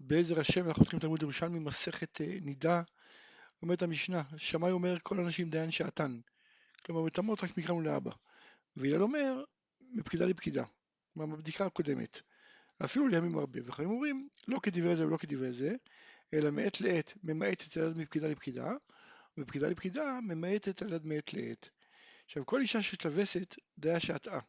בעזר 0.00 0.40
השם 0.40 0.68
אנחנו 0.68 0.82
צריכים 0.82 1.00
תלמוד 1.00 1.22
ירושלמי, 1.22 1.58
מסכת 1.58 2.20
אה, 2.20 2.36
נידה, 2.40 2.82
אומרת 3.62 3.82
המשנה, 3.82 4.22
שמאי 4.36 4.70
אומר 4.70 4.96
כל 5.02 5.20
אנשים 5.20 5.50
דיין 5.50 5.70
שעתן, 5.70 6.20
כלומר 6.84 7.02
מטמאות 7.02 7.44
רק 7.44 7.58
מכאן 7.58 7.74
ולאבא, 7.74 8.10
והלל 8.76 9.02
אומר 9.02 9.44
מפקידה 9.94 10.26
לפקידה, 10.26 10.64
כלומר 11.14 11.36
בבדיקה 11.36 11.66
הקודמת, 11.66 12.20
אפילו 12.84 13.08
לימים 13.08 13.38
הרבה, 13.38 13.60
וחיים 13.64 13.90
אומרים 13.90 14.28
לא 14.48 14.58
כדברי 14.62 14.96
זה 14.96 15.06
ולא 15.06 15.16
כדברי 15.16 15.52
זה, 15.52 15.74
אלא 16.34 16.50
מעת 16.50 16.80
לעת 16.80 17.14
ממעטת 17.22 17.76
על 17.76 17.90
יד 17.90 17.96
מפקידה 17.96 18.28
לפקידה, 18.28 18.72
ומפקידה 19.36 19.68
לפקידה 19.68 20.18
ממעטת 20.22 20.82
על 20.82 20.92
יד 20.92 21.06
מעת 21.06 21.34
לעת. 21.34 21.70
עכשיו 22.24 22.46
כל 22.46 22.60
אישה 22.60 22.82
שתלבסת 22.82 23.56
דיה 23.78 24.00
שעתאה, 24.00 24.40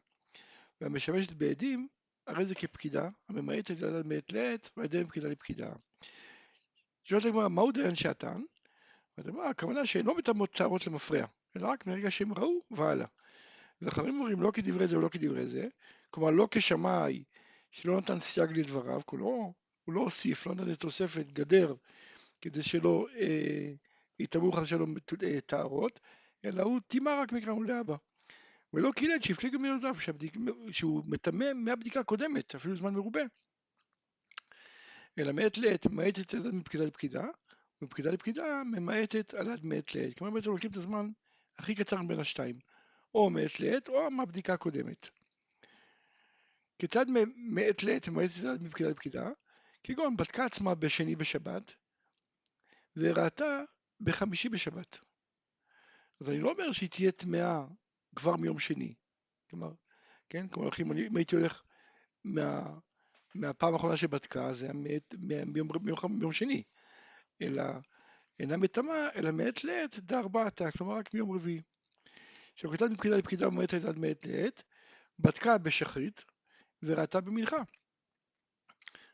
והמשמשת 0.80 1.32
בעדים 1.32 1.88
הרי 2.26 2.46
זה 2.46 2.54
כפקידה, 2.54 3.08
הממעטת 3.28 3.82
על 3.82 3.96
יד 3.96 4.06
מעת 4.06 4.32
לעת, 4.32 4.70
ועל 4.76 4.86
ידי 4.86 5.02
מפקידה 5.02 5.28
לפקידה. 5.28 5.72
שואלת 7.04 7.24
הגמרא, 7.24 7.48
מהו 7.48 7.72
דיין 7.72 7.94
שעתן? 7.94 8.42
הכוונה 9.50 9.86
שאינו 9.86 10.14
מטמאות 10.14 10.52
צערות 10.52 10.86
למפרע, 10.86 11.26
אלא 11.56 11.68
רק 11.68 11.86
מרגע 11.86 12.10
שהם 12.10 12.32
ראו 12.32 12.60
והלאה. 12.70 13.06
וחברים 13.82 14.18
אומרים 14.20 14.42
לא 14.42 14.50
כדברי 14.50 14.86
זה 14.86 14.98
ולא 14.98 15.08
כדברי 15.08 15.46
זה, 15.46 15.68
כלומר 16.10 16.30
לא 16.30 16.48
כשמאי 16.50 17.24
שלא 17.70 17.98
נתן 17.98 18.20
סייג 18.20 18.58
לדבריו, 18.58 19.00
כולו, 19.06 19.54
הוא 19.84 19.94
לא 19.94 20.00
הוסיף, 20.00 20.46
לא 20.46 20.54
נתן 20.54 20.68
איזה 20.68 20.78
תוספת 20.78 21.26
גדר 21.26 21.74
כדי 22.40 22.62
שלא 22.62 23.06
אה, 23.16 23.72
יטמאו 24.18 24.52
חדשה 24.52 24.76
לו 24.76 24.86
אה, 25.22 25.40
טהרות, 25.40 26.00
אלא 26.44 26.62
הוא 26.62 26.80
טימא 26.86 27.10
רק 27.22 27.32
מכאן 27.32 27.50
ולהבא. 27.52 27.96
ולא 28.72 28.90
קילד 28.96 29.22
שהפליג 29.22 29.56
מיוזיו, 29.56 29.94
שהוא 30.70 31.02
מטמא 31.06 31.52
מהבדיקה 31.54 32.00
הקודמת, 32.00 32.54
אפילו 32.54 32.74
זמן 32.74 32.94
מרובה. 32.94 33.22
אלא 35.18 35.32
מעת 35.32 35.58
לעת 35.58 35.86
ממעטת 35.86 36.34
על 36.34 36.46
יד 36.46 36.54
מפקידה 36.54 36.84
לפקידה, 36.84 37.24
ומפקידה 37.82 38.10
לפקידה 38.10 38.62
ממעטת 38.64 39.34
על 39.34 39.46
יד 39.46 39.64
מעת 39.64 39.94
לעת. 39.94 40.18
כלומר 40.18 40.34
בעצם 40.34 40.50
לוקחים 40.50 40.70
את 40.70 40.76
הזמן 40.76 41.10
הכי 41.58 41.74
קצר 41.74 41.96
בין 42.08 42.20
השתיים, 42.20 42.58
או 43.14 43.30
מעת 43.30 43.60
לעת 43.60 43.88
או 43.88 44.10
מהבדיקה 44.10 44.54
הקודמת. 44.54 45.08
כיצד 46.78 47.06
מעת 47.36 47.82
לעת 47.82 48.08
ממעטת 48.08 48.44
על 48.44 48.54
יד 48.54 48.62
מפקידה 48.62 48.90
לפקידה? 48.90 49.30
כגון 49.84 50.16
בדקה 50.16 50.44
עצמה 50.44 50.74
בשני 50.74 51.16
בשבת, 51.16 51.74
וראתה 52.96 53.62
בחמישי 54.00 54.48
בשבת. 54.48 54.98
אז 56.20 56.30
אני 56.30 56.40
לא 56.40 56.50
אומר 56.50 56.72
שהיא 56.72 56.88
תהיה 56.88 57.12
טמאה 57.12 57.64
כבר 58.16 58.36
מיום 58.36 58.58
שני. 58.58 58.94
כלומר, 59.50 59.72
כן, 60.28 60.48
כלומר, 60.48 60.70
אם 60.80 61.16
הייתי 61.16 61.36
הולך 61.36 61.62
מה, 62.24 62.78
מהפעם 63.34 63.74
האחרונה 63.74 63.96
שבדקה, 63.96 64.52
זה 64.52 64.66
היה 64.66 64.74
מיום, 65.44 65.68
מיום, 65.82 66.18
מיום 66.18 66.32
שני, 66.32 66.62
אלא 67.42 67.62
אינה 68.38 68.56
מטמאה, 68.56 69.08
אלא 69.16 69.30
מעת 69.30 69.64
לעת 69.64 69.98
דארבעתה, 69.98 70.70
כלומר 70.70 70.94
רק 70.94 71.14
מיום 71.14 71.32
רביעי. 71.32 71.60
עכשיו, 72.52 72.70
כיצד 72.70 72.90
מפקידה 72.90 73.16
לפקידה 73.16 73.46
לעת 73.46 73.84
עד 73.84 73.98
מעת 73.98 74.26
לעת, 74.26 74.62
בדקה 75.18 75.58
בשחרית 75.58 76.24
וראתה 76.82 77.20
במנחה. 77.20 77.62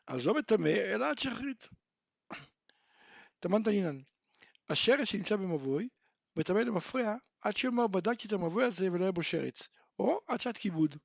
אז 0.06 0.26
לא 0.26 0.34
מטמא, 0.34 0.68
אלא 0.68 1.10
עד 1.10 1.18
שחרית. 1.18 1.68
טמנת 3.40 3.68
עינן. 3.68 4.00
השרש 4.68 5.10
שנמצא 5.10 5.36
במבוי, 5.36 5.88
מטמא 6.36 6.58
למפרע 6.58 7.14
עד 7.40 7.56
שיאמר 7.56 7.86
בדקתי 7.86 8.28
את 8.28 8.32
המבוי 8.32 8.64
הזה 8.64 8.92
ולא 8.92 9.02
היה 9.02 9.12
בו 9.12 9.22
שרץ, 9.22 9.68
או 9.98 10.20
עד 10.26 10.40
שעת 10.40 10.58
כיבוד. 10.58 10.96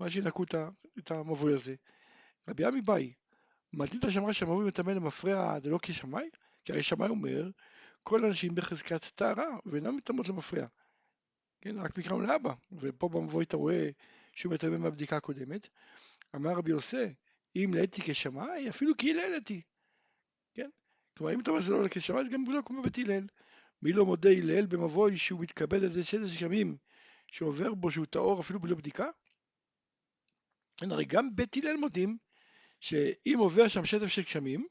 מה 0.00 0.10
שינקו 0.10 0.44
את 0.98 1.10
המבוי 1.10 1.54
הזה. 1.54 1.74
רבי 2.48 2.64
עמי 2.64 2.80
באי, 2.80 3.12
מדית 3.72 4.02
שאמרה 4.10 4.32
שהמבוי 4.32 4.66
מטמא 4.66 4.90
למפרע 4.90 5.60
זה 5.60 5.70
לא 5.70 5.78
כשמאי? 5.82 6.28
כי 6.64 6.72
הרי 6.72 6.82
שמאי 6.82 7.08
אומר, 7.08 7.50
כל 8.02 8.24
האנשים 8.24 8.54
בחזקת 8.54 9.04
טהרה 9.04 9.58
ואינם 9.66 9.96
מטמאות 9.96 10.28
למפרע. 10.28 10.66
כן, 11.60 11.78
רק 11.78 11.98
מקרא 11.98 12.18
לאבא, 12.18 12.54
ופה 12.72 13.08
במבוי 13.08 13.44
אתה 13.44 13.56
רואה 13.56 13.90
שהוא 14.32 14.52
מטמא 14.52 14.78
מהבדיקה 14.78 15.16
הקודמת. 15.16 15.68
אמר 16.34 16.50
רבי 16.50 16.70
יוסי, 16.70 17.14
אם 17.56 17.70
לעתי 17.74 18.02
כשמאי, 18.02 18.68
אפילו 18.68 18.96
כי 18.96 19.08
היללתי. 19.08 19.62
כן? 20.54 20.70
כלומר, 21.16 21.34
אם 21.34 21.40
אתה 21.40 21.50
אומר 21.50 21.60
שזה 21.60 21.72
לא 21.72 21.88
כשמאי, 21.90 22.24
זה 22.24 22.30
גם 22.30 22.44
לא 22.48 22.60
כמו 22.64 22.82
בית 22.82 22.98
הלל. 22.98 23.26
מי 23.82 23.92
לא 23.92 24.06
מודה 24.06 24.30
הלל 24.30 24.66
במבוי 24.66 25.18
שהוא 25.18 25.40
מתכבד 25.40 25.84
על 25.84 25.90
זה 25.90 26.04
שש 26.04 26.42
ימים 26.42 26.76
שעובר 27.26 27.74
בו 27.74 27.90
שהוא 27.90 28.06
טהור 28.06 28.40
אפילו 28.40 28.60
בלי 28.60 28.74
בדיקה? 28.74 29.10
הרי 30.90 31.04
גם 31.04 31.36
בית 31.36 31.56
הלל 31.56 31.76
מודים 31.76 32.18
שאם 32.80 33.36
עובר 33.38 33.68
שם 33.68 33.84
שטף 33.84 34.06
של 34.06 34.22
גשמים, 34.22 34.66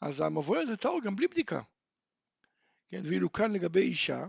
אז 0.00 0.20
המבוי 0.20 0.58
הזה 0.58 0.76
טהור 0.76 1.00
גם 1.04 1.16
בלי 1.16 1.28
בדיקה. 1.28 1.62
כן, 2.88 3.00
ואילו 3.04 3.32
כאן 3.32 3.52
לגבי 3.52 3.80
אישה, 3.80 4.24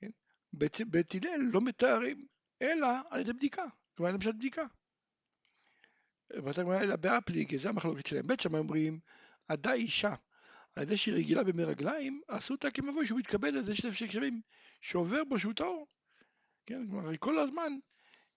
כן, 0.00 0.10
בית, 0.52 0.80
בית 0.80 1.14
הלל 1.14 1.40
לא 1.52 1.60
מתארים 1.60 2.26
אלא 2.62 2.88
על 3.10 3.20
ידי 3.20 3.32
בדיקה, 3.32 3.64
כלומר 3.96 4.12
למשל 4.12 4.32
בדיקה. 4.32 4.62
ואתה 6.30 6.62
אומר, 6.62 6.82
אלא 6.82 6.96
באפליג, 6.96 7.56
זה 7.56 7.68
המחלוקת 7.68 8.06
שלהם. 8.06 8.26
בית 8.26 8.40
שמאי 8.40 8.58
אומרים, 8.60 9.00
עדה 9.48 9.72
אישה 9.72 10.14
על 10.78 10.84
ידי 10.84 10.96
שהיא 10.96 11.14
רגילה 11.14 11.44
במי 11.44 11.64
רגליים, 11.64 12.20
עשו 12.28 12.54
אותה 12.54 12.70
כמבוי 12.70 13.06
שהוא 13.06 13.18
מתכבד 13.18 13.56
על 13.56 13.64
זה 13.64 13.74
שטף 13.74 13.90
של 13.90 14.06
גשמים 14.06 14.40
שעובר 14.80 15.24
בו 15.24 15.38
שהוא 15.38 15.52
טהור. 15.52 15.86
כן, 16.66 16.88
כלומר, 16.90 17.16
כל 17.18 17.38
הזמן 17.38 17.72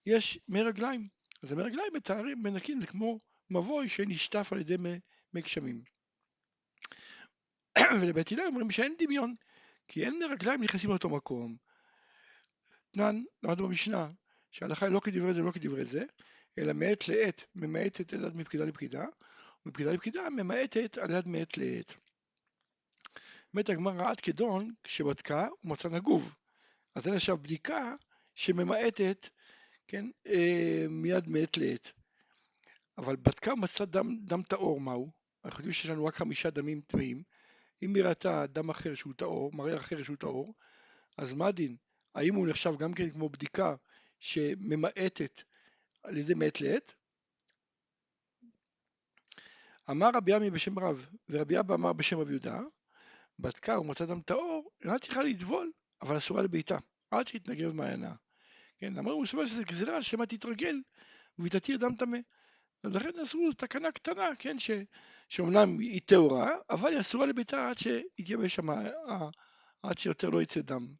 יש 0.06 0.38
מי 0.48 0.62
רגליים. 0.62 1.08
אז 1.42 1.52
המי 1.52 1.62
רגליים 1.62 1.92
מתארים, 1.94 2.42
מנקים, 2.42 2.80
זה 2.80 2.86
כמו 2.86 3.18
מבוי 3.50 3.88
שנשטף 3.88 4.52
על 4.52 4.60
ידי 4.60 4.76
מי 5.32 5.40
גשמים. 5.40 5.82
ולבית 8.00 8.32
הלל 8.32 8.46
אומרים 8.46 8.70
שאין 8.70 8.94
דמיון, 8.98 9.34
כי 9.88 10.04
אין 10.04 10.18
מי 10.18 10.24
רגליים 10.24 10.62
נכנסים 10.62 10.90
לאותו 10.90 11.08
מקום. 11.08 11.56
תנן, 12.90 13.22
למדנו 13.42 13.68
במשנה, 13.68 14.10
שההלכה 14.50 14.86
היא 14.86 14.94
לא 14.94 15.00
כדברי 15.00 15.32
זה 15.32 15.42
ולא 15.42 15.50
כדברי 15.50 15.84
זה, 15.84 16.04
אלא 16.58 16.72
מעת 16.72 17.08
לעת 17.08 17.44
ממעטת 17.54 18.12
על 18.12 18.24
יד 18.24 18.36
מפקידה 18.36 18.64
לפקידה, 18.64 19.04
ומפקידה 19.66 19.92
לפקידה 19.92 20.30
ממעטת 20.30 20.98
על 20.98 21.10
יד 21.10 21.28
מעת 21.28 21.58
לעת. 21.58 21.94
מת 23.54 23.68
הגמרא 23.68 24.10
עד 24.10 24.20
כדון 24.20 24.74
כשבדקה 24.82 25.48
ומצא 25.64 25.88
נגוב. 25.88 26.34
אז 26.94 27.04
זה 27.04 27.10
נחשב 27.10 27.34
בדיקה 27.34 27.94
שממעטת, 28.34 29.28
כן, 29.88 30.06
אה, 30.26 30.86
מיד 30.88 31.28
מעת 31.28 31.56
לעת. 31.56 31.92
אבל 32.98 33.16
בדקה 33.16 33.52
ומצא 33.52 33.84
דם, 33.84 34.16
דם 34.24 34.42
טהור, 34.42 34.80
מהו? 34.80 35.10
אנחנו 35.44 35.58
יודעים 35.58 35.72
שיש 35.72 35.90
לנו 35.90 36.04
רק 36.04 36.14
חמישה 36.14 36.50
דמים 36.50 36.80
טמאים. 36.80 37.22
אם 37.82 37.94
היא 37.94 38.04
ראתה 38.04 38.46
דם 38.46 38.70
אחר 38.70 38.94
שהוא 38.94 39.14
טהור, 39.16 39.52
מראה 39.52 39.76
אחר 39.76 40.02
שהוא 40.02 40.16
טהור, 40.16 40.54
אז 41.18 41.34
מה 41.34 41.46
הדין? 41.46 41.76
האם 42.14 42.34
הוא 42.34 42.48
נחשב 42.48 42.76
גם 42.78 42.94
כן 42.94 43.10
כמו 43.10 43.28
בדיקה 43.28 43.74
שממעטת 44.20 45.42
על 46.02 46.16
ידי 46.16 46.34
מעת 46.34 46.60
לעת? 46.60 46.94
אמר 49.90 50.10
רבי 50.14 50.34
עמי 50.34 50.50
בשם 50.50 50.78
רב, 50.78 51.08
ורבי 51.28 51.58
אבא 51.60 51.74
אמר 51.74 51.92
בשם 51.92 52.18
רבי 52.18 52.30
יהודה, 52.30 52.60
בדקה 53.42 53.80
ומצא 53.80 54.04
דם 54.04 54.20
טהור, 54.20 54.70
אינה 54.84 54.98
צריכה 54.98 55.22
לטבול, 55.22 55.72
אבל 56.02 56.16
אסורה 56.16 56.42
לביתה, 56.42 56.78
עד 57.10 57.26
שיתנגב 57.26 57.72
מעיינה. 57.72 58.14
כן, 58.78 58.98
אמרו 58.98 59.12
הוא 59.12 59.24
שזה 59.24 59.64
גזירה 59.64 60.02
שמא 60.02 60.24
תתרגל 60.24 60.76
ותתיר 61.38 61.78
דם 61.78 61.94
טמא. 61.94 62.18
אז 62.82 62.96
לכן 62.96 63.18
אסרו 63.22 63.52
תקנה 63.52 63.92
קטנה, 63.92 64.28
כן, 64.38 64.58
ש, 64.58 64.70
שאומנם 65.28 65.78
היא 65.78 66.00
טהורה, 66.04 66.50
אבל 66.70 66.90
היא 66.90 67.00
אסורה 67.00 67.26
לביתה 67.26 67.68
עד 67.68 67.78
שיתייבש 67.78 68.54
שם, 68.54 68.70
עד 69.82 69.98
שיותר 69.98 70.30
לא 70.30 70.42
יצא 70.42 70.60
דם. 70.60 70.94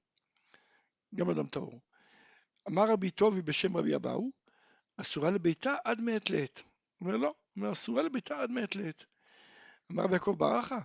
גם 1.14 1.30
אדם 1.30 1.47
טהור. 1.47 1.80
אמר 2.69 2.91
רבי 2.91 3.10
טובי 3.10 3.42
בשם 3.42 3.76
רבי 3.76 3.94
אבאו, 3.94 4.30
אסורה 4.97 5.30
לביתה 5.30 5.74
עד 5.84 6.00
מעת 6.00 6.30
לעת. 6.30 6.62
הוא 6.98 7.06
אומר 7.06 7.16
לא, 7.16 7.34
אומר 7.56 7.72
אסורה 7.72 8.03
לביתה 8.03 8.41
עד 8.41 8.50
מעת 8.50 8.76
לעת. 8.76 9.06
אמר 9.92 10.03
רבי 10.03 10.12
יעקב 10.12 10.34
ברכה, 10.38 10.78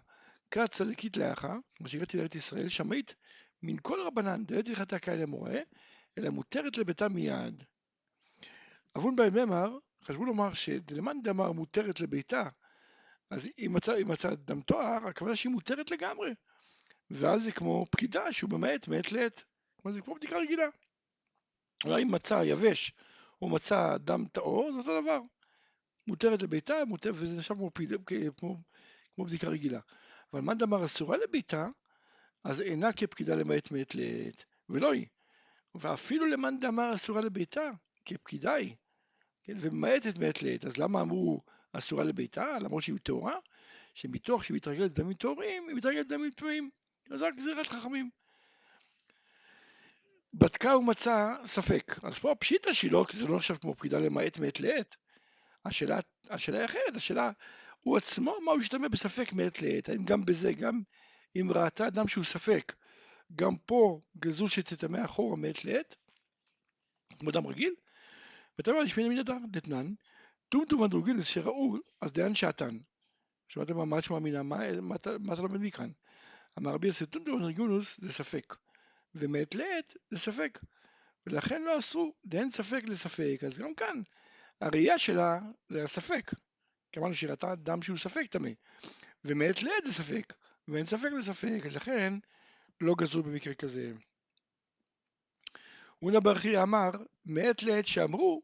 כת 0.52 0.72
צדיקית 0.72 1.18
לאחה, 1.18 1.56
שהגעתי 1.86 2.18
לארץ 2.18 2.36
ישראל, 2.36 2.68
שמאית 2.68 3.16
מן 3.64 3.76
כל 3.82 4.02
רבנן 4.02 4.46
דלת 4.46 4.68
הלכתה 4.68 5.00
כאלה 5.00 5.26
מורה, 5.26 5.60
אלא 6.18 6.30
מותרת 6.30 6.78
לביתה 6.78 7.10
מיד. 7.10 7.64
אבון 8.98 9.16
בהם 9.16 9.34
ממר, 9.34 9.78
חשבו 10.04 10.26
לומר 10.26 10.54
שדלמאן 10.54 11.22
דאמר 11.22 11.52
מותרת 11.52 12.00
לביתה, 12.00 12.50
אז 13.30 13.50
אם 13.58 13.72
מצא, 13.74 14.04
מצא 14.06 14.36
דם 14.36 14.62
תואר, 14.62 15.08
הכוונה 15.08 15.36
שהיא 15.36 15.52
מותרת 15.52 15.92
לגמרי. 15.92 16.34
ואז 17.12 17.44
זה 17.44 17.52
כמו 17.52 17.86
פקידה 17.92 18.32
שהוא 18.32 18.50
ממעט 18.50 18.88
מעת 18.88 19.12
לעת. 19.12 19.44
כלומר 19.76 19.96
זה 19.96 20.02
כמו 20.02 20.16
בדיקה 20.16 20.38
רגילה. 20.38 20.66
אבל 21.86 22.00
אם 22.00 22.12
מצא 22.12 22.42
יבש 22.46 22.94
או 23.42 23.50
מצא 23.50 23.98
דם 23.98 24.26
טהור, 24.32 24.72
זה 24.72 24.78
אותו 24.78 25.02
דבר. 25.02 25.20
מותרת 26.08 26.42
לביתה, 26.42 26.86
מותר, 26.88 27.12
וזה 27.16 27.38
נחשב 27.38 27.56
כמו, 27.56 27.72
כמו, 28.38 28.58
כמו 29.16 29.26
בדיקה 29.26 29.48
רגילה. 29.48 29.80
אבל 30.34 30.42
מאן 30.42 30.58
דאמר 30.58 30.86
אסורה 30.86 31.18
לביתה, 31.18 31.68
אז 32.44 32.62
אינה 32.62 32.94
כפקידה 32.94 33.36
למעט 33.36 33.72
מעת 33.72 33.96
לעת, 33.96 34.46
ולא 34.70 34.94
היא. 34.94 35.06
ואפילו 35.76 36.26
למאן 36.26 36.60
דאמר 36.60 36.94
אסורה 36.94 37.22
לביתה, 37.22 37.70
כפקידה 38.06 38.54
היא, 38.54 38.76
כן, 39.44 39.54
וממעטת 39.60 40.18
מעת 40.18 40.44
לעת, 40.44 40.66
אז 40.66 40.78
למה 40.78 41.02
אמרו 41.02 41.42
אסורה 41.74 42.04
לביתה, 42.04 42.60
למרות 42.60 42.84
שהיא 42.84 42.98
טהורה, 43.04 43.36
שמתוך 43.94 44.44
שהיא 44.44 44.56
מתרגלת 44.56 44.92
דמים 44.92 45.14
טהורים, 45.14 45.68
היא 45.68 45.76
מתרגלת 45.76 46.08
דמים 46.08 46.32
טמאים. 46.32 46.70
אז 47.12 47.22
רק 47.22 47.36
גזירת 47.36 47.68
חכמים. 47.68 48.10
בדקה 50.34 50.78
ומצאה 50.78 51.36
ספק. 51.46 52.00
אז 52.04 52.20
פה 52.20 52.36
פשיטא 52.40 52.74
שהיא 52.74 52.92
לא, 52.92 53.06
זה 53.12 53.28
לא 53.28 53.36
נחשב 53.36 53.56
כמו 53.56 53.76
פקידה 53.76 54.00
למעט 54.00 54.38
מעת 54.38 54.60
לעת. 54.60 54.96
השאלה, 55.66 56.00
השאלה 56.30 56.58
היא 56.58 56.66
אחרת, 56.66 56.96
השאלה, 56.96 57.32
הוא 57.88 57.98
עצמו, 57.98 58.36
מה 58.46 58.52
הוא 58.52 58.62
ישתמע 58.62 58.88
בספק 58.88 59.34
מעת 59.34 59.62
לעת? 59.62 59.90
האם 59.90 60.06
גם 60.06 60.26
בזה, 60.26 60.54
גם 60.54 60.82
אם 61.36 61.52
ראתה 61.56 61.88
אדם 61.88 62.08
שהוא 62.08 62.24
ספק, 62.24 62.76
גם 63.36 63.58
פה 63.58 64.02
גזול 64.18 64.50
שתטמא 64.50 65.06
אחורה 65.06 65.36
מעת 65.36 65.66
לעת, 65.66 65.96
כמו 67.20 67.30
אדם 67.30 67.48
רגיל? 67.48 67.76
ותאמר 68.60 68.80
לשמיני 68.80 69.10
מן 69.10 69.18
הדר, 69.18 69.38
דתנן, 69.52 69.94
טומטום 70.50 70.84
אנדרוגינוס 70.84 71.26
שראו, 71.26 71.76
אז 72.02 72.14
דיין 72.14 72.36
שעתן. 72.36 72.78
שמעתם 73.48 73.90
מה 73.90 74.00
את 74.00 74.10
מאמינה, 74.10 74.44
מה, 74.44 74.96
אתה 74.96 75.42
לומד 75.42 75.62
מכאן? 75.62 75.90
אמר 76.58 76.72
רבי 76.72 76.88
יוסף 76.88 77.06
טומטום 77.06 77.36
אנדרוגינוס 77.36 78.02
זה 78.02 78.12
ספק, 78.14 78.56
ומעת 79.16 79.56
לעת 79.56 79.98
זה 80.10 80.18
ספק, 80.18 80.60
ולכן 81.28 81.62
לא 81.62 81.78
אסרו, 81.78 82.14
דאין 82.26 82.50
ספק 82.50 82.84
לספק, 82.84 83.40
אז 83.46 83.60
גם 83.60 83.76
כאן 83.76 84.02
הראייה 84.62 84.98
שלה 84.98 85.40
זה 85.68 85.84
הספק, 85.84 86.32
כי 86.92 87.00
אמרנו 87.00 87.16
שהיא 87.16 87.30
ראתה 87.30 87.56
דם 87.56 87.82
שהוא 87.82 87.98
ספק 87.98 88.26
טמא, 88.30 88.50
ומעת 89.26 89.64
לעת 89.64 89.86
זה 89.86 89.94
ספק, 89.94 90.34
ואין 90.68 90.86
ספק 90.86 91.10
לספק, 91.18 91.66
אז 91.66 91.76
לכן 91.76 92.14
לא 92.82 92.96
גזרו 92.98 93.24
במקרה 93.24 93.54
כזה. 93.54 93.94
אונה 96.02 96.20
ברכי 96.20 96.62
אמר, 96.62 96.92
מעת 97.26 97.64
לעת 97.64 97.86
שאמרו, 97.86 98.42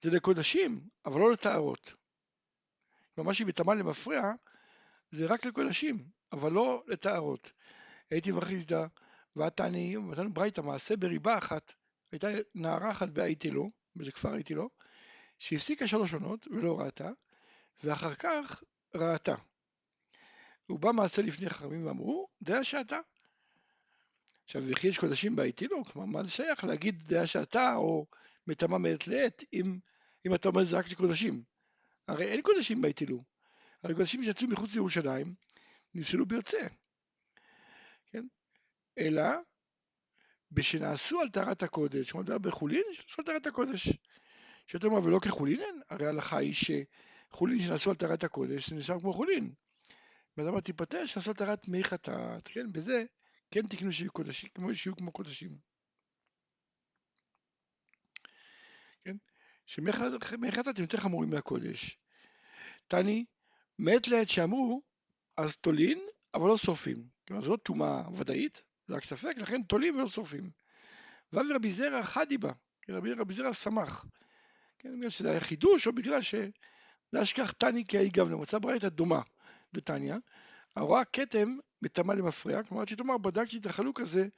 זה 0.00 0.10
לקודשים, 0.10 0.80
אבל 1.06 1.20
לא 1.20 1.32
לטהרות. 1.32 1.94
כלומר, 3.14 3.28
מה 3.28 3.34
שהיא 3.34 3.46
בטמא 3.46 3.72
למפרע, 3.72 4.32
זה 5.10 5.26
רק 5.26 5.44
לקודשים, 5.44 6.04
אבל 6.32 6.52
לא 6.52 6.82
לטהרות. 6.86 7.52
הייתי 8.10 8.32
וחיסדא, 8.32 8.86
ועתני, 9.36 9.96
ונתנו 9.96 10.32
ברייתא 10.32 10.60
מעשה 10.60 10.96
בריבה 10.96 11.38
אחת, 11.38 11.72
הייתה 12.12 12.28
נערה 12.54 12.90
אחת 12.90 13.08
בהייתי 13.08 13.50
לו, 13.50 13.70
באיזה 13.96 14.12
כפר 14.12 14.34
הייתי 14.34 14.54
לו, 14.54 14.70
שהפסיקה 15.38 15.86
שלוש 15.86 16.14
עונות 16.14 16.46
ולא 16.50 16.80
ראתה, 16.80 17.10
ואחר 17.84 18.14
כך 18.14 18.62
ראתה. 18.94 19.34
הוא 20.66 20.78
בא 20.78 20.92
מעשה 20.92 21.22
לפני 21.22 21.50
חכמים 21.50 21.86
ואמרו, 21.86 22.28
דעה 22.42 22.64
שעתה. 22.64 22.98
עכשיו, 24.44 24.62
וכי 24.66 24.86
יש 24.86 24.98
קודשים 24.98 25.36
בהייתי 25.36 25.66
לו, 25.66 25.84
כלומר, 25.84 26.06
מה 26.06 26.24
זה 26.24 26.30
שייך 26.30 26.64
להגיד 26.64 27.02
דעה 27.06 27.26
שעתה, 27.26 27.74
או 27.74 28.06
מטמא 28.46 28.78
מעת 28.78 29.06
לעת, 29.06 29.44
אם, 29.52 29.78
אם 30.26 30.34
אתה 30.34 30.48
אומר 30.48 30.64
זה 30.64 30.78
רק 30.78 30.90
לקודשים? 30.90 31.42
הרי 32.08 32.24
אין 32.24 32.42
קודשים 32.42 32.82
בהייתי 32.82 33.06
לו. 33.06 33.24
הרי 33.82 33.94
קודשים 33.94 34.24
שיצאו 34.24 34.48
מחוץ 34.48 34.74
לירושלים, 34.74 35.34
נפסלו 35.94 36.26
ביוצא. 36.26 36.66
כן? 38.06 38.26
אלא 38.98 39.22
בשנעשו 40.50 41.20
על 41.20 41.28
טהרת 41.28 41.62
הקודש, 41.62 42.12
כלומר 42.12 42.38
בחולין, 42.38 42.82
שנעשו 42.92 43.14
על 43.18 43.24
טהרת 43.24 43.46
הקודש. 43.46 43.88
שאתה 44.66 44.86
אומר, 44.86 45.06
ולא 45.06 45.18
כחולינן, 45.18 45.80
הרי 45.88 46.06
ההלכה 46.06 46.38
היא 46.38 46.54
שחולין 47.32 47.60
שנעשו 47.60 47.90
על 47.90 47.96
טהרת 47.96 48.24
הקודש, 48.24 48.70
זה 48.70 48.76
נשאר 48.76 49.00
כמו 49.00 49.12
חולין. 49.12 49.52
ואתה 50.36 50.48
אומר, 50.48 50.60
תיפטר 50.60 51.06
שנעשו 51.06 51.30
על 51.30 51.36
טהרת 51.36 51.68
מי 51.68 51.84
חטאת, 51.84 52.48
כן? 52.48 52.72
בזה 52.72 53.04
כן 53.50 53.66
תקנו 53.66 53.92
שיהיו 53.92 54.12
קודשים, 54.12 54.48
כמו 54.54 54.74
שיהיו 54.74 54.96
כמו 54.96 55.12
קודשים. 55.12 55.58
כן? 59.04 59.16
שמי 59.66 59.92
חטאת 59.92 60.78
הם 60.78 60.82
יותר 60.82 60.98
חמורים 60.98 61.30
מהקודש. 61.30 61.98
תני, 62.88 63.24
מעת 63.78 64.08
לעת 64.08 64.28
שאמרו, 64.28 64.82
אז 65.36 65.56
תולין, 65.56 66.00
אבל 66.34 66.48
לא 66.48 66.56
שורפים. 66.56 67.08
כלומר, 67.28 67.42
זו 67.42 67.50
לא 67.50 67.56
טומאה 67.56 68.02
ודאית, 68.14 68.62
זה 68.86 68.94
רק 68.94 69.04
ספק, 69.04 69.34
לכן 69.36 69.62
תולים 69.62 69.96
ולא 69.96 70.08
שורפים. 70.08 70.50
ואבי 71.32 71.52
רבי 71.54 71.70
זרע 71.70 72.02
חדי 72.02 72.38
בה, 72.38 72.52
כן, 72.82 72.92
רבי, 72.92 73.34
זרע 73.34 73.52
שמח. 73.52 74.04
כן, 74.78 74.96
בגלל 74.96 75.10
שזה 75.10 75.30
היה 75.30 75.40
חידוש, 75.40 75.86
או 75.86 75.92
בגלל 75.92 76.20
להשכח 77.12 77.50
תני 77.50 77.84
כי 77.84 77.98
ההיא 77.98 78.10
גם 78.12 78.32
למצא 78.32 78.58
ברייתא 78.58 78.88
דומה 78.88 79.20
דתניא, 79.72 80.14
הרואה 80.76 81.04
כתם 81.04 81.56
מטמא 81.82 82.12
למפרע, 82.12 82.62
כלומר 82.62 82.84
שתאמר 82.84 83.18
בדקתי 83.18 83.58
את 83.58 83.66
החלוק 83.66 84.00
הזה, 84.00 84.28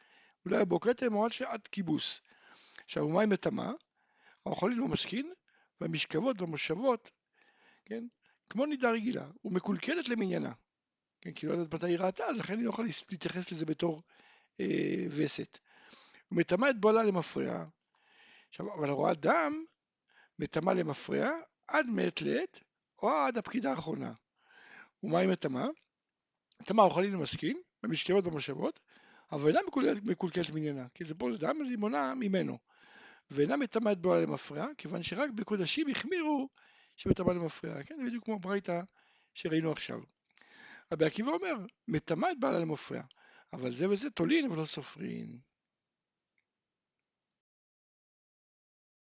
אולי 0.46 0.56
הבו 0.56 0.80
כתם 0.80 1.14
או 1.14 1.24
עד 1.24 1.32
שעד 1.32 1.66
כיבוס. 1.66 2.20
עכשיו, 2.84 3.06
ומה 3.06 3.20
היא 3.20 3.28
מטמא? 3.28 3.70
האוכלים 4.46 4.84
במשכין, 4.84 5.32
והמשכבות 5.80 6.40
והמושבות, 6.40 7.10
כן, 7.84 8.04
כמו 8.48 8.66
נידה 8.66 8.90
רגילה, 8.90 9.26
ומקולקלת 9.44 10.08
למניינה. 10.08 10.52
כן, 11.20 11.32
כי 11.32 11.46
לא 11.46 11.52
יודעת 11.52 11.75
מתי 11.75 11.86
היא 11.86 11.98
ראתה, 11.98 12.26
אז 12.26 12.38
לכן 12.38 12.56
היא 12.56 12.64
לא 12.64 12.70
יכולה 12.70 12.88
להתייחס 13.10 13.52
לזה 13.52 13.66
בתור 13.66 14.02
אה, 14.60 15.06
וסת. 15.08 15.58
הוא 16.28 16.38
מטמא 16.38 16.70
את 16.70 16.80
בועלה 16.80 17.02
למפרע. 17.02 17.64
עכשיו, 18.48 18.75
אבל 18.75 18.90
רואה 18.90 19.14
דם 19.14 19.64
מטמא 20.38 20.70
למפרע 20.70 21.30
עד 21.72 21.86
מעת 21.86 22.22
לעת, 22.22 22.60
או 23.02 23.10
עד 23.10 23.38
הפקידה 23.38 23.70
האחרונה. 23.70 24.12
ומה 25.02 25.19
היא 25.19 25.28
מטמא? 25.28 25.64
מטמא 26.62 26.82
אוכלים 26.82 27.12
למשכין, 27.12 27.60
במשקבות 27.82 28.24
במושבות, 28.24 28.80
אבל 29.32 29.48
אינה 29.48 29.60
מקולקלת, 29.66 30.02
מקולקלת 30.02 30.50
מניינה, 30.50 30.86
כי 30.94 31.04
זה 31.04 31.14
זה 31.32 31.38
דם, 31.38 31.58
אז 31.60 31.70
היא 31.70 31.78
מונה 31.78 32.14
ממנו. 32.14 32.58
ואינה 33.30 33.56
מטמא 33.56 33.92
את 33.92 33.98
בועלה 33.98 34.22
למפרע, 34.22 34.66
כיוון 34.78 35.02
שרק 35.02 35.30
בקודשים 35.30 35.88
החמירו 35.88 36.48
שמטמא 36.96 37.30
למפרע. 37.30 37.82
כן, 37.82 38.06
בדיוק 38.06 38.25
כמו 38.25 38.38
ברייתא 38.38 38.80
שראינו 39.34 39.72
עכשיו. 39.72 40.00
רבי 40.92 41.04
עקיבא 41.04 41.30
אומר, 41.30 41.54
מטמא 41.88 42.26
את 42.32 42.40
בעלה 42.40 42.58
למפרע, 42.58 43.02
אבל 43.52 43.70
זה 43.70 43.88
וזה 43.90 44.10
תולין 44.10 44.50
ולא 44.50 44.64
סופרין. 44.64 45.38